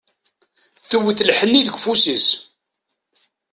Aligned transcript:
Tewwet 0.89 1.23
lḥenni 1.29 1.61
deg 1.65 1.75
ufus-is. 1.77 2.27